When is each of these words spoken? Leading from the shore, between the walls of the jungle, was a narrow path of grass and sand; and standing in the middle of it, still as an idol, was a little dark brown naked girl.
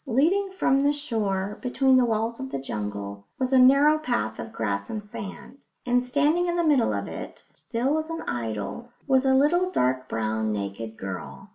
Leading 0.07 0.49
from 0.57 0.79
the 0.79 0.93
shore, 0.93 1.59
between 1.61 1.95
the 1.97 2.05
walls 2.05 2.39
of 2.39 2.49
the 2.49 2.57
jungle, 2.57 3.27
was 3.37 3.53
a 3.53 3.59
narrow 3.59 3.99
path 3.99 4.39
of 4.39 4.51
grass 4.51 4.89
and 4.89 5.05
sand; 5.05 5.63
and 5.85 6.03
standing 6.07 6.47
in 6.47 6.55
the 6.55 6.63
middle 6.63 6.91
of 6.91 7.07
it, 7.07 7.43
still 7.53 7.99
as 7.99 8.09
an 8.09 8.23
idol, 8.23 8.89
was 9.05 9.25
a 9.25 9.35
little 9.35 9.69
dark 9.69 10.09
brown 10.09 10.51
naked 10.51 10.97
girl. 10.97 11.49